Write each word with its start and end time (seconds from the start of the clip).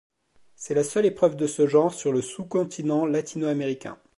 C'est 0.55 0.73
la 0.73 0.83
seule 0.83 1.05
épreuve 1.05 1.35
de 1.35 1.45
ce 1.45 1.67
genre 1.67 1.93
sur 1.93 2.11
le 2.11 2.23
sous-continent 2.23 3.05
latino-américain. 3.05 3.99